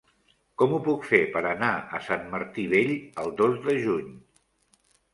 [0.61, 1.69] Com ho puc fer per anar
[1.99, 4.13] a Sant Martí Vell el dos de juny?